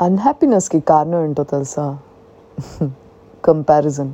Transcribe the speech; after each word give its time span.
అన్హ్యాపీనెస్కి 0.00 0.80
కారణం 0.80 1.20
ఏంటో 1.24 1.42
తెలుసా? 1.42 1.84
కంపారిజన్ 3.44 4.12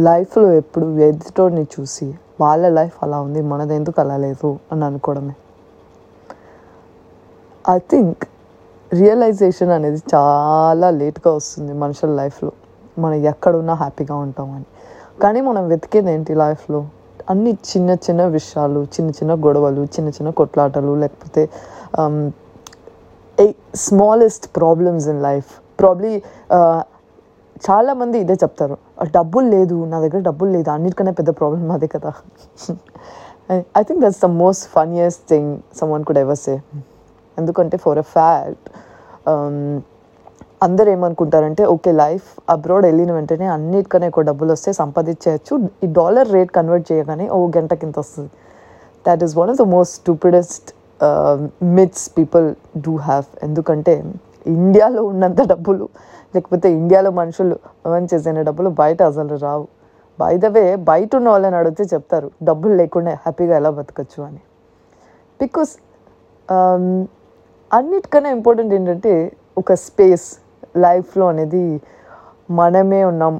లైఫ్లో 0.00 0.52
ఎప్పుడు 0.52 0.86
ఎదుటోడిని 1.00 1.62
చూసి 1.74 2.06
వాళ్ళ 2.40 2.68
లైఫ్ 2.68 2.96
అలా 3.02 3.20
ఉంది 3.20 3.42
మనది 3.42 3.74
ఎందుకు 3.74 4.00
అలా 4.00 4.16
లేదు 4.16 4.58
అని 4.72 4.84
అనుకోవడమే. 4.84 5.34
ఐ 7.64 7.78
థింక్ 7.90 8.24
రియలైజేషన్ 8.92 9.70
అనేది 9.70 10.00
చాలా 10.14 10.90
లేట్గా 10.90 11.32
వస్తుంది 11.32 11.72
మనుషుల 11.72 12.10
లైఫ్లో 12.10 12.52
మనం 12.98 13.14
ఎక్కడున్నా 13.14 13.74
హ్యాపీగా 13.74 14.14
ఉంటామని 14.16 14.66
కానీ 15.22 15.40
మనం 15.40 15.68
వెతికేది 15.68 16.10
ఏంటి 16.10 16.34
లైఫ్లో 16.34 16.80
అన్ని 17.30 17.52
చిన్న 17.70 17.90
చిన్న 18.06 18.22
విషయాలు 18.36 18.80
చిన్న 18.94 19.08
చిన్న 19.18 19.32
గొడవలు 19.44 19.82
చిన్న 19.94 20.08
చిన్న 20.16 20.30
కొట్లాటలు 20.40 20.92
లేకపోతే 21.02 21.42
a 23.38 23.46
smallest 23.86 24.46
problems 24.58 25.06
in 25.12 25.22
life 25.28 25.50
probably 25.80 26.12
చాలామంది 27.66 28.16
ఇదే 28.24 28.34
చెప్తారు. 28.42 28.76
డబ్బులు 29.16 29.46
లేదు 29.56 29.76
నా 29.92 29.96
దగ్గర 30.04 30.20
డబ్బులు 30.28 30.50
లేదు 30.56 30.68
అన్నిటికన్నా 30.74 31.12
పెద్ద 31.20 31.30
ప్రాబ్లం 31.40 31.70
అదే 31.76 31.88
కదా. 31.94 32.10
I 33.80 33.82
think 33.88 34.00
that's 34.04 34.22
the 34.24 34.28
most 34.42 34.64
funniest 34.76 35.22
thing 35.32 35.50
someone 35.94 36.04
could 36.08 36.20
ever 36.24 36.40
say 36.46 36.54
ఎందుకంటే 37.36 37.76
ఫర్ 37.84 37.98
ఎ 38.04 38.06
ఫ్యాక్ట్ 38.16 38.68
అందరు 40.64 40.88
ఏమనుకుంటారంటే 40.94 41.62
ఓకే 41.72 41.90
లైఫ్ 42.02 42.28
అబ్రాడ్ 42.54 42.84
వెళ్ళిన 42.88 43.10
వెంటనే 43.16 43.46
అన్నిటికనే 43.54 44.06
ఎక్కువ 44.10 44.24
డబ్బులు 44.28 44.50
వస్తే 44.56 44.70
సంపాదించేయచ్చు. 44.80 45.54
ఈ 45.84 45.86
డాలర్ 45.98 46.28
రేట్ 46.36 46.52
కన్వర్ట్ 46.58 46.86
చేయగానే 46.90 47.26
ఓ 47.36 47.38
గంట 47.56 47.74
కింద 47.82 47.96
వస్తుంది 48.04 48.30
that 49.06 49.22
is 49.26 49.34
one 49.40 49.50
of 49.52 49.58
the 49.62 49.66
most 49.74 49.94
stupidest 50.00 50.68
myths 51.78 52.06
people 52.18 52.46
do 52.86 52.94
have 53.08 53.26
ఎందుకంటే 53.46 53.94
ఇండియాలో 54.56 55.02
ఉన్నంత 55.12 55.40
డబ్బులు 55.52 55.86
లేకపోతే 56.34 56.68
ఇండియాలో 56.80 57.10
మనుషులు 57.20 57.56
ఎర్న్ 57.88 58.08
చేసిన 58.12 58.42
డబ్బులు 58.48 58.70
బయట 58.82 59.00
అసలు 59.10 59.36
రావు. 59.46 59.66
బై 60.18 60.34
ద 60.42 60.46
వే 60.56 60.64
బయట 60.90 61.10
ఉన్న 61.18 61.28
వాళ్ళని 61.32 61.56
అడిగితే 61.60 61.84
చెప్తారు 61.92 62.28
డబ్బులు 62.48 62.74
లేకుండా 62.80 63.12
హ్యాపీగా 63.24 63.54
ఎలా 63.60 63.70
బతకచ్చు 63.78 64.20
అని. 64.28 64.42
బికాస్ 65.40 65.72
um, 66.48 66.86
అన్నిటికన్నా 67.70 68.30
ఇంపార్టెంట్ 68.38 68.72
ఏంటంటే 68.78 69.12
ఒక 69.60 69.74
స్పేస్ 69.86 70.26
లైఫ్లో 70.84 71.24
అనేది 71.32 71.64
మనమే 72.58 73.02
ఉన్నాం. 73.10 73.34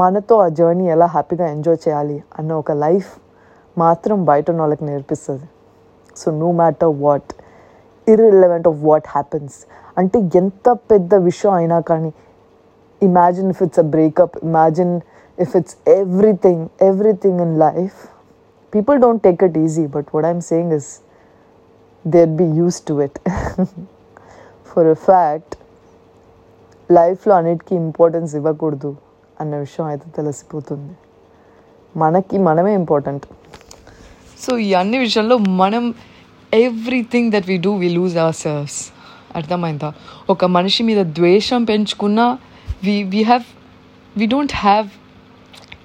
మనతో 0.00 0.34
ఆ 0.44 0.48
జర్నీ 0.58 0.86
ఎలా 0.94 1.06
హ్యాపీగా 1.14 1.46
ఎంజాయ్ 1.54 1.78
చేయాలి 1.84 2.16
అన్న 2.38 2.52
ఒక 2.62 2.72
లైఫ్ 2.84 3.10
మాత్రం 3.76 4.18
బయట 4.30 4.46
ఉన్న 4.52 4.60
వాళ్ళకి 4.64 4.84
నేర్పిస్తుంది. 4.90 5.46
So 6.20 6.26
no 6.42 6.48
matter 6.60 6.92
what 7.04 7.30
irrelevant 8.06 8.66
of 8.70 8.78
what 8.88 9.08
happens 9.16 9.56
అంటే 10.00 10.18
ఎంత 10.40 10.68
పెద్ద 10.92 11.14
విషయం 11.28 11.52
అయినా 11.60 11.78
కానీ 11.90 12.10
imagine 13.00 13.48
if 13.54 13.62
it's 13.66 13.80
a 13.84 13.86
breakup 13.94 14.36
imagine 14.48 14.94
if 15.38 15.54
it's 15.58 15.76
everything 16.00 16.64
everything 16.88 17.40
in 17.46 17.54
life 17.66 17.98
people 18.72 18.98
don't 19.04 19.22
take 19.26 19.40
it 19.48 19.58
easy 19.64 19.84
but 19.96 20.08
what 20.14 20.26
I'm 20.30 20.44
saying 20.50 20.72
is 20.78 20.90
there 22.04 22.30
be 22.40 22.46
used 22.60 22.78
to 22.90 22.94
it 23.06 23.18
for 24.70 24.88
a 24.94 24.98
fact 25.08 25.54
లైఫ్లో 26.96 27.32
అన్నిటికీ 27.40 27.74
importance 27.84 28.32
ఇవ్వకూడదు 28.38 28.90
అన్న 29.40 29.52
విషయం 29.64 29.86
అయితే 29.90 30.06
తెలిసిపోతుంది. 30.16 30.94
మనకి 32.02 32.36
మనమే 32.48 32.72
important. 32.80 33.26
So 34.42 34.50
ఈ 34.66 34.70
అన్ని 34.80 34.98
విషయంలో 34.98 35.36
మనం 35.62 35.84
everything 36.52 37.28
that 37.34 37.46
we 37.50 37.56
do 37.66 37.72
we 37.82 37.88
lose 37.98 38.16
ourselves 38.44 38.78
అర్థమైందా? 39.38 39.90
ఒక 40.34 40.44
మనిషి 40.56 40.82
మీద 40.88 41.02
ద్వేషం 41.18 41.60
పెంచుకున్నా 41.70 42.26
we 42.86 42.96
we 43.14 43.22
have 43.30 43.46
we 44.18 44.26
don't 44.34 44.56
have 44.64 44.88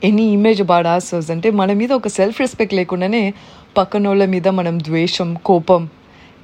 any 0.09 0.25
image 0.37 0.61
about 0.65 0.87
ourselves 1.09 1.31
అంటే 1.35 1.51
మన 1.61 1.73
మీద 1.81 1.91
ఒక 1.99 2.09
సెల్ఫ్ 2.17 2.41
రెస్పెక్ట్ 2.43 2.75
లేకుండానే 2.79 3.23
పక్కన 3.77 4.07
వాళ్ళ 4.07 4.25
మీద 4.35 4.47
మనం 4.59 4.75
ద్వేషం 4.89 5.29
కోపం 5.49 5.81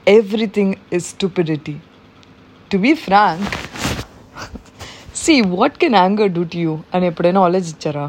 everything 0.07 0.73
is 0.93 1.09
stupidity. 1.15 1.75
To 2.71 2.77
be 2.77 2.93
frank 3.05 3.51
see 5.23 5.33
what 5.55 5.77
can 5.81 5.95
anger 5.95 6.31
do 6.37 6.43
to 6.53 6.57
you 6.57 6.71
అని 6.95 7.05
ఎప్పుడైనా 7.11 7.41
ఆలోచించారా 7.47 8.05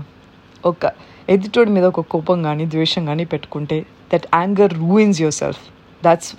ఒక 0.64 0.84
ఎదుటోడి 1.28 1.70
మీద 1.70 1.84
ఒక 1.92 2.02
కోపం 2.14 2.38
కానీ 2.42 2.64
ద్వేషం 2.66 3.02
కానీ 3.10 3.24
పెట్టుకుంటే 3.32 3.76
that 4.12 4.26
anger 4.40 4.74
ruins 4.82 5.20
yourself 5.42 5.62
that's 6.02 6.30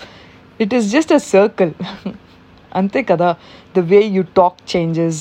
it 0.59 0.73
is 0.73 0.87
just 0.95 1.13
a 1.13 1.21
circle 1.29 1.73
అంతే 2.71 3.01
కదా 3.11 3.29
the 3.75 3.85
way 3.91 4.01
you 4.17 4.23
talk 4.39 4.59
changes 4.73 5.19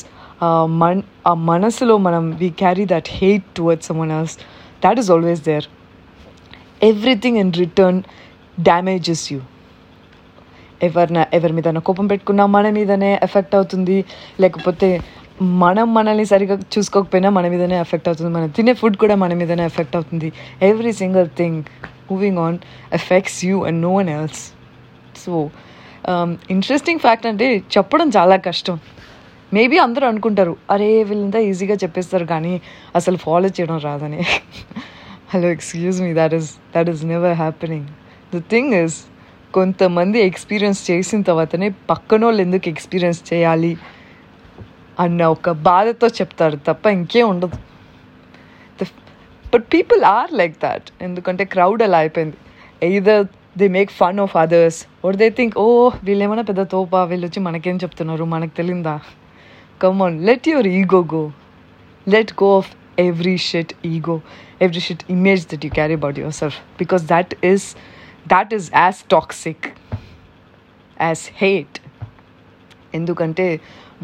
మన 0.81 0.95
ఆ 1.27 1.35
మనసులో 1.51 1.95
మనం 2.07 2.25
we 2.41 2.51
carry 2.63 2.85
that 2.93 3.11
hate 3.21 3.47
towards 3.59 3.89
someone 3.91 4.15
else 4.19 4.37
that 4.85 4.99
is 5.03 5.11
always 5.17 5.43
there 5.51 5.67
everything 6.91 7.39
in 7.45 7.53
return 7.63 8.01
damages 8.59 9.27
you 9.33 9.41
ఎవరిన 10.81 11.19
ఎవరి 11.37 11.53
మీద 11.59 11.79
కోపం 11.89 12.07
పెట్టుకున్నా 12.13 12.45
మన 12.55 12.71
మీదనే 12.79 13.11
ఎఫెక్ట్ 13.27 13.55
అవుతుంది. 13.59 13.99
లేకపోతే 14.43 14.89
మనం 15.43 15.95
మనల్ని 15.95 16.25
సరిగా 16.25 16.55
చూసుకోకపోయినా 16.75 17.29
మన 17.37 17.49
మీదనే 17.49 17.77
ఎఫెక్ట్ 17.85 18.09
అవుతుంది. 18.09 18.31
మనం 18.35 18.49
తినే 18.57 18.73
ఫుడ్ 18.73 18.97
కూడా 18.97 19.15
మన 19.15 19.35
మీదనే 19.35 19.65
ఎఫెక్ట్ 19.71 19.97
అవుతుంది. 19.97 20.33
Every 20.63 20.93
single 20.93 21.29
thing 21.39 21.59
moving 22.11 22.39
on 22.39 22.59
effects 22.93 23.45
you 23.45 23.57
and 23.69 23.83
no 23.83 23.91
one 23.95 24.09
else 24.09 24.43
so 25.23 25.33
interesting 26.55 27.01
fact 27.01 27.27
అంటే 27.27 27.47
చెప్పడం 27.77 28.09
చాలా 28.17 28.37
కష్టం. 28.37 28.79
మేబీ 29.53 29.77
అందరూ 29.79 30.07
అనుకుంటారు 30.07 30.57
అరే 30.71 31.03
వీళ్ళంతా 31.09 31.39
ఈజీగా 31.39 31.75
చెప్పేస్తారు 31.75 32.25
కానీ 32.25 32.61
అసలు 32.97 33.17
ఫాలో 33.17 33.49
చేయడం 33.57 33.79
రాదని. 33.79 34.23
Hello 35.35 35.51
excuse 35.57 36.03
me 36.03 36.15
that 36.21 36.35
is 36.35 36.51
that 36.77 36.91
is 36.91 37.05
never 37.05 37.37
happening 37.43 37.87
the 38.35 38.43
thing 38.53 38.75
is 38.75 38.99
కొంతమంది 39.55 40.19
ఎక్స్పీరియన్స్ 40.21 40.91
చేసిన 40.91 41.23
తర్వాతనే 41.23 41.69
పక్కనోళ్ళు 41.91 42.43
ఎందుకు 42.43 42.69
ఎక్స్పీరియన్స్ 42.69 43.21
చేయాలి? 43.33 43.77
అన్న 45.03 45.23
ఒక 45.35 45.51
బాధతో 45.69 46.07
చెప్తారు 46.19 46.57
తప్ప 46.69 46.87
ఇంకేం 46.99 47.27
ఉండదు. 47.35 47.57
But 49.53 49.65
people 49.75 50.03
are 50.17 50.31
like 50.41 50.55
that 50.65 50.87
ఎందుకంటే 51.07 51.45
క్రౌడ్ 51.55 51.83
అలా 51.87 51.99
అయిపోయింది. 52.05 52.37
Either 52.89 53.25
they 53.61 53.67
make 53.77 53.91
fun 54.01 54.21
of 54.25 54.35
others 54.45 54.79
or 55.07 55.17
they 55.23 55.29
think 55.39 55.55
oh 55.65 55.67
వీళ్ళేమైనా 56.07 56.45
పెద్ద 56.51 56.63
తోపా? 56.73 57.01
వీళ్ళు 57.11 57.27
వచ్చి 57.29 57.41
మనకేం 57.49 57.77
చెప్తున్నారు? 57.85 58.25
మనకు 58.35 58.55
తెలిందా? 58.61 58.97
Come 59.85 60.01
let 60.29 60.49
your 60.53 60.69
ego 60.79 61.01
go 61.15 61.23
let 62.15 62.33
go 62.43 62.49
of 62.61 62.71
every 63.07 63.37
shit 63.51 63.73
ego 63.93 64.17
every 64.65 64.83
shit 64.87 65.05
image 65.17 65.45
that 65.53 65.65
you 65.67 65.71
carry 65.79 65.97
about 66.01 66.19
yourself 66.41 66.59
because 66.83 67.05
that 67.15 67.33
is 67.51 67.67
that 68.35 68.53
is 68.59 68.69
as 68.83 69.01
toxic 69.15 69.67
as 71.07 71.25
hate 71.43 71.79
ఎందుకంటే 72.99 73.47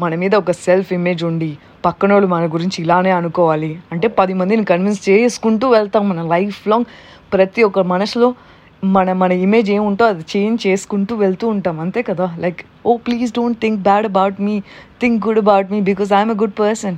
మన 0.01 0.15
మీద 0.15 0.35
ఒక 0.35 0.51
సెల్ఫ్ 0.51 0.93
ఇమేజ్ 0.93 1.23
ఉండి 1.23 1.57
పక్కనోళ్ళు 1.85 2.27
మన 2.27 2.45
గురించి 2.45 2.77
ఇలానే 2.79 3.11
అనుకోవాలి. 3.11 3.79
అంటే 3.91 4.07
పది 4.07 4.33
మందిని 4.33 4.63
కన్విన్స్ 4.63 5.09
చేసుకుంటూ 5.09 5.69
వెళ్తాం 5.69 6.09
మన 6.09 6.21
లైఫ్ 6.21 6.67
లాంగ్ 6.67 6.85
ప్రతి 7.33 7.63
ఒక్క 7.63 7.79
మనసులో 7.79 8.35
మన 8.83 9.13
మన 9.13 9.31
ఇమేజ్ 9.31 9.71
ఏముంటో 9.71 10.05
అది 10.05 10.23
చేంజ్ 10.37 10.67
చేసుకుంటూ 10.67 11.15
వెళ్తూ 11.15 11.47
ఉంటాం. 11.47 11.79
అంతే 11.79 12.01
కదా? 12.01 12.35
Like 12.39 12.61
oh 12.85 12.97
please 12.97 13.31
don't 13.31 13.59
think 13.59 13.81
bad 13.81 14.05
about 14.05 14.41
me 14.41 14.55
think 15.01 15.27
good 15.27 15.39
about 15.39 15.71
me 15.71 15.81
because 15.81 16.13
I'm 16.13 16.31
a 16.31 16.33
good 16.33 16.59
person 16.59 16.97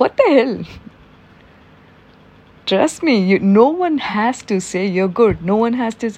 what 0.00 0.12
the 0.12 0.32
hell 0.32 0.58
trust 2.68 3.04
me 3.04 3.12
you 3.12 3.38
no 3.42 3.64
one 3.80 3.98
has 4.02 4.42
to 4.48 4.58
say 4.58 4.86
you're 4.86 5.10
good 5.20 5.46
no 5.46 5.56
one 5.56 5.74
has 5.74 5.96
to 5.96 6.08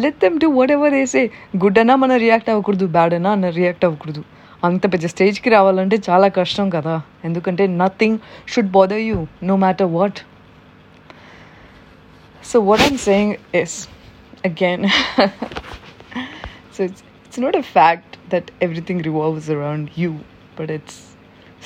let 0.00 0.20
them 0.22 0.40
to 0.40 0.46
whatever 0.72 0.94
a 0.94 1.04
say 1.04 1.30
good 1.56 1.78
అన్నా 1.78 1.96
మనం 1.96 2.16
react 2.16 2.50
అవ్వకూడదు 2.50 2.86
bad 2.86 3.14
అన్నా 3.14 3.30
అన్న 3.30 3.48
react 3.48 3.84
అవ్వకూడదు. 3.84 4.22
అంత 4.66 4.84
పెద్ద 4.92 5.06
స్టేజ్కి 5.14 5.50
రావాలంటే 5.56 5.96
చాలా 6.08 6.28
కష్టం 6.38 6.66
కదా 6.76 6.94
ఎందుకంటే 7.28 7.66
nothing 7.82 8.18
should 8.52 8.72
bother 8.78 9.02
you 9.08 9.18
no 9.50 9.56
matter 9.64 9.90
what 9.98 10.20
so 12.42 12.58
what 12.70 12.84
I'm 12.88 13.00
saying 13.08 13.34
is 13.60 13.76
again 14.50 14.84
so 16.74 16.80
it's 16.88 17.04
it's 17.26 17.42
not 17.46 17.58
a 17.62 17.64
fact 17.76 18.16
that 18.34 18.50
everything 18.66 19.04
revolves 19.10 19.48
around 19.56 19.88
you 20.02 20.10
but 20.58 20.72
it's 20.78 21.00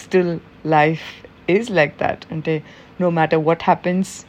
still 0.05 0.35
life 0.77 1.07
is 1.57 1.69
like 1.81 1.95
that 2.05 2.25
అంటే 2.37 2.55
no 3.01 3.11
matter 3.11 3.41
what 3.41 3.63
happens, 3.63 4.27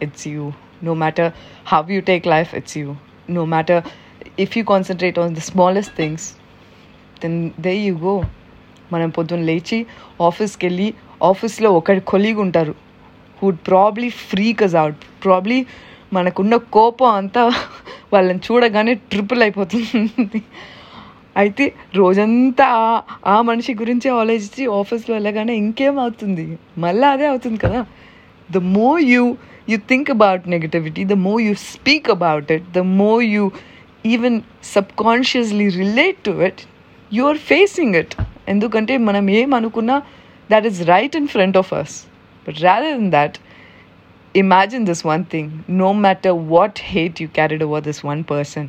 it's 0.00 0.24
you. 0.24 0.54
No 0.80 0.94
matter 0.94 1.34
how 1.64 1.84
you 1.86 2.00
take 2.02 2.24
life, 2.26 2.54
it's 2.54 2.76
you. 2.76 2.96
No 3.28 3.44
matter 3.44 3.82
if 4.36 4.56
you 4.56 4.64
concentrate 4.64 5.18
on 5.18 5.34
the 5.34 5.40
smallest 5.42 5.92
things, 5.92 6.36
then 7.22 7.50
they 7.60 7.90
you 7.90 7.98
go 7.98 8.22
మనం 8.92 9.08
పొద్దున్న 9.08 9.44
లేచి 9.44 9.86
ఆఫీస్కి 10.20 10.66
వెళ్ళి 10.66 10.94
ఆఫీస్లో 11.22 11.72
ఒక 11.72 11.92
colleague 11.92 12.38
ఉంటారు. 12.38 12.74
Who'd 13.42 13.56
probably 13.66 14.08
freak 14.52 14.74
out 14.74 14.96
probably 15.24 15.66
మనకున్న 16.12 16.56
కోపం 16.56 17.06
అంతా 17.06 17.48
వాళ్ళని 18.12 18.38
చూడగానే 18.38 18.94
ట్రిపుల్ 18.94 19.42
అయిపోతుంది. 19.42 20.42
అయితే 21.36 21.72
రోజంతా 21.94 22.64
ఆ- 22.64 23.02
ఆ 23.26 23.42
మనిషి 23.42 23.74
గురించి 23.74 24.10
ఆలోచించి 24.10 24.66
ఆఫీస్లో 24.66 25.14
వెళ్ళగానే 25.14 25.56
ఇంకేం 25.56 25.98
అవుతుంది? 25.98 26.58
మళ్ళీ 26.78 27.06
అదే 27.06 27.26
అవుతుంది 27.26 27.56
కదా. 27.58 27.86
The 28.52 28.56
more 28.56 29.02
you 29.02 29.36
you 29.68 29.76
think 29.76 30.10
about 30.10 30.48
negativity 30.48 31.04
the 31.04 31.12
more 31.12 31.42
you 31.42 31.54
speak 31.54 32.10
about 32.10 32.52
it 32.52 32.72
the 32.72 32.78
more 32.78 33.24
you 33.24 33.50
even 34.06 34.40
subconsciously 34.64 35.68
relate 35.68 36.16
to 36.16 36.30
it 36.30 36.60
you 37.14 37.24
are 37.30 37.40
facing 37.50 37.96
it 38.02 38.14
ఎందుకంటే 38.52 38.94
మనం 39.08 39.24
ఏం 39.40 39.50
అనుకున్నా 39.54 39.96
that 40.50 40.66
is 40.66 40.86
right 40.86 41.14
in 41.14 41.26
front 41.26 41.56
of 41.56 41.72
us. 41.72 41.92
But 42.46 42.60
rather 42.60 42.90
than 42.92 43.10
that, 43.10 43.38
imagine 44.34 44.84
this 44.84 45.04
one 45.04 45.24
thing 45.24 45.46
no 45.68 45.94
matter 45.96 46.34
what 46.34 46.78
hate 46.80 47.20
you 47.20 47.28
carried 47.30 47.62
over 47.62 47.80
this 47.80 48.02
one 48.04 48.24
person, 48.24 48.64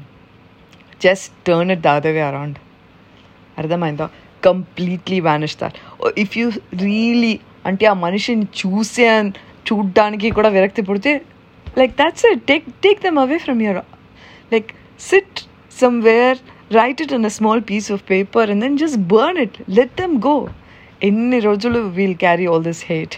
just 1.01 1.31
turn 1.45 1.69
it 1.69 1.81
the 1.81 1.89
other 1.91 2.13
way 2.13 2.25
around. 2.31 2.55
అర్థమైందా 3.57 4.05
completely 4.43 5.17
vanish 5.27 5.53
that 5.59 5.75
if 6.23 6.33
you 6.39 6.47
really 6.81 7.35
అంటే 7.69 7.85
ఆ 7.91 7.93
మనిషిని 8.05 8.47
చూసే 8.61 9.05
చూడ్డానికి 9.67 10.29
కూడా 10.37 10.49
విరక్తి 10.55 10.81
పుడితే 10.89 11.11
like 11.79 11.93
that's 12.01 12.25
it 12.31 12.43
take 12.51 12.65
take 12.85 12.99
them 13.05 13.19
away 13.23 13.37
from 13.45 13.61
your 13.65 13.79
like 14.53 14.69
sit 15.09 15.39
somewhere 15.77 16.39
write 16.71 17.01
it 17.01 17.13
in 17.13 17.25
a 17.25 17.29
small 17.29 17.61
piece 17.69 17.91
of 17.91 18.03
paper 18.11 18.51
and 18.51 18.61
then 18.61 18.77
just 18.77 18.97
burn 18.97 19.37
it 19.37 19.57
let 19.69 19.95
them 20.01 20.15
go 20.21 20.49
ఎన్ని 21.03 21.39
రోజులు 21.39 21.79
we'll 21.79 22.15
carry 22.15 22.45
all 22.45 22.63
this 22.63 22.83
hate 22.91 23.15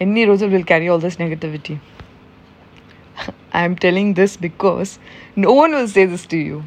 ఎన్ని 0.00 0.24
రోజులు 0.24 0.50
we'll 0.50 0.64
carry 0.64 0.88
all 0.88 1.00
this 1.00 1.20
negativity 1.20 1.76
I'm 3.56 3.76
telling 3.76 4.14
this 4.14 4.36
because 4.42 4.98
no 5.38 5.52
one 5.52 5.74
will 5.74 5.88
say 5.88 6.06
this 6.06 6.26
to 6.28 6.36
you 6.36 6.62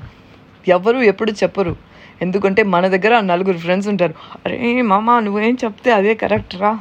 ఎవరు 0.67 0.97
ఎప్పుడు 0.97 1.31
చెప్పరు. 1.31 1.75
ఎందుకంటే 2.21 2.63
మన 2.63 2.87
దగ్గర 2.87 3.19
నలుగురు 3.19 3.57
ఫ్రెండ్స్ 3.57 3.87
ఉంటారు. 3.87 4.13
అరే 4.45 4.81
మామ 4.81 5.19
నువ్వేం 5.19 5.57
చెప్తే 5.63 5.91
అదే 5.91 6.15
కరెక్ట్ 6.15 6.55
రా? 6.55 6.79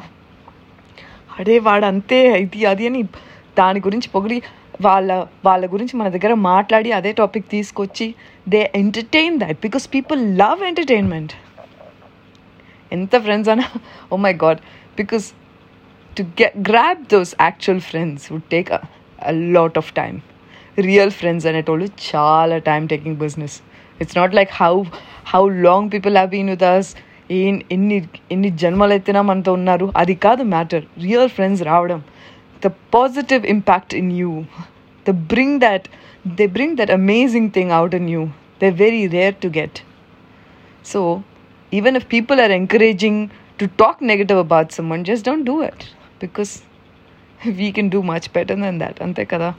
అడే 1.38 1.58
వాడు 1.58 1.84
అంతే 1.84 2.18
ఇది 2.44 2.66
అది 2.66 2.86
అని 2.86 3.02
దాని 3.58 3.80
గురించి 3.80 4.08
పొగిడి 4.08 4.42
వాళ్ళ 4.80 5.26
వాళ్ళ 5.44 5.66
గురించి 5.72 5.96
మన 5.96 6.08
దగ్గర 6.08 6.34
మాట్లాడి 6.34 6.92
అదే 6.92 7.12
టాపిక్ 7.12 7.48
తీసుకొచ్చి 7.50 8.14
they 8.48 8.72
entertain 8.74 9.38
that 9.38 9.58
because 9.62 9.94
people 9.94 10.38
love 10.38 10.64
entertainment 10.64 11.32
ఎంత 12.92 13.16
ఫ్రెండ్స్ 13.16 13.50
అన్నా 13.50 13.64
ఓ 14.12 14.16
my 14.16 14.32
god 14.32 14.58
because 14.98 15.32
to 16.16 16.22
grab 16.70 17.02
those 17.12 17.34
actual 17.40 17.80
friends 17.80 18.32
would 18.32 18.48
take 18.50 18.72
a 18.72 18.80
lot 19.30 19.78
of 19.78 19.92
time 19.92 20.20
real 20.78 21.10
friends 21.10 21.46
అనేటోళ్ళు 21.46 21.88
చాలా 22.10 22.58
time 22.58 22.86
taking 22.86 23.16
business 23.16 23.60
it's 24.00 24.16
not 24.16 24.34
like 24.34 24.50
how 24.54 24.82
how 25.26 25.48
long 25.48 25.90
people 25.92 26.14
have 26.16 26.30
been 26.30 26.50
with 26.50 26.62
us 26.62 26.96
ఏం 27.30 27.62
ఎన్ని 27.72 28.08
ఎన్ని 28.32 28.48
జన్మలు 28.48 28.92
ఎత్తినా 28.92 29.22
మనతో 29.22 29.52
ఉన్నారు. 29.52 29.92
అది 29.96 30.14
కాదు 30.14 30.42
మ్యాటర్ 30.42 30.84
రియల్ 31.02 31.28
ఫ్రెండ్స్ 31.28 31.62
రావడం. 31.62 32.02
the 32.62 32.70
positive 32.90 33.44
impact 33.44 33.92
in 33.92 34.10
you. 34.10 34.46
They 35.04 35.12
bring 35.12 35.58
that 35.58 35.88
they 36.24 36.46
bring 36.46 36.76
that 36.76 36.90
amazing 36.90 37.50
thing 37.50 37.70
out 37.70 37.94
in 37.94 38.08
you. 38.08 38.32
They're 38.58 38.78
very 38.80 39.08
rare 39.08 39.32
to 39.32 39.48
get. 39.48 39.82
So 40.82 41.24
even 41.70 41.96
if 41.96 42.08
people 42.08 42.40
are 42.40 42.50
encouraging 42.50 43.30
to 43.58 43.66
talk 43.66 44.00
negative 44.00 44.38
about 44.38 44.72
someone 44.72 45.04
just 45.04 45.24
don't 45.24 45.44
do 45.44 45.62
it. 45.62 45.88
Because 46.20 46.62
we 47.44 47.72
can 47.72 47.88
do 47.88 48.02
much 48.02 48.32
better 48.32 48.54
than 48.54 48.78
that. 48.78 49.00
Ante 49.00 49.24
kada. 49.24 49.56